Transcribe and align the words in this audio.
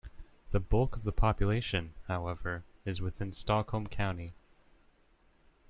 The 0.49 0.59
bulk 0.59 0.95
of 0.95 1.03
the 1.03 1.11
population, 1.11 1.93
however, 2.07 2.63
is 2.85 3.01
within 3.01 3.33
Stockholm 3.33 3.85
County. 3.85 4.33